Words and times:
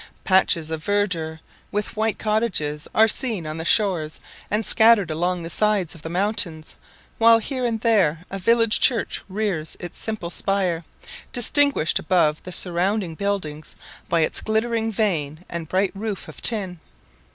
Patches 0.23 0.71
of 0.71 0.83
verdure, 0.83 1.41
with 1.71 1.95
white 1.95 2.17
cottages, 2.17 2.87
are 2.95 3.07
seen 3.07 3.45
on 3.45 3.57
the 3.57 3.63
shores 3.65 4.19
and 4.49 4.65
scattered 4.65 5.11
along 5.11 5.43
the 5.43 5.49
sides 5.51 5.93
of 5.93 6.01
the 6.01 6.09
mountains; 6.09 6.75
while 7.19 7.37
here 7.37 7.63
and 7.65 7.81
there 7.81 8.25
a 8.31 8.39
village 8.39 8.79
church 8.79 9.21
rears 9.29 9.77
its 9.79 9.99
simple 9.99 10.31
spire, 10.31 10.83
distinguished 11.31 11.99
above 11.99 12.41
the 12.41 12.51
surroundings 12.51 13.17
buildings 13.17 13.75
by 14.09 14.21
its 14.21 14.41
glittering 14.41 14.91
vane 14.91 15.45
and 15.47 15.69
bright 15.69 15.91
roof 15.93 16.27
of 16.27 16.41
tin. 16.41 16.79